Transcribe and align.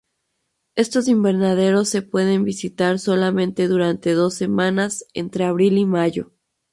Estos 0.75 1.07
invernaderos 1.07 1.87
se 1.89 2.01
pueden 2.01 2.43
visitar 2.43 2.97
solamente 2.97 3.67
durante 3.67 4.13
dos 4.13 4.33
semanas 4.33 5.05
entre 5.13 5.43
abril 5.45 5.77
y 5.77 5.85
mayo. 5.85 6.31